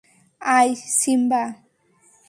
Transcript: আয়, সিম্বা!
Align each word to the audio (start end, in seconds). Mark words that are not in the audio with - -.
আয়, 0.41 0.73
সিম্বা! 0.99 1.43